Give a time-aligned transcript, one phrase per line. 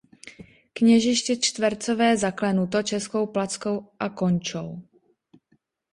[0.73, 4.81] Kněžiště čtvercové zaklenuto českou plackou a konchou.